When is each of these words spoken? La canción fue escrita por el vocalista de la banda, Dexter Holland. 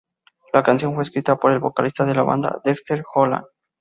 La 0.51 0.63
canción 0.63 0.95
fue 0.95 1.03
escrita 1.03 1.35
por 1.35 1.51
el 1.51 1.59
vocalista 1.59 2.05
de 2.05 2.15
la 2.15 2.23
banda, 2.23 2.59
Dexter 2.65 3.05
Holland. 3.13 3.45